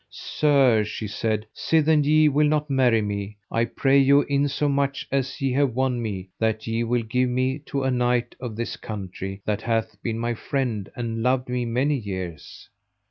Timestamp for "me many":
11.49-11.97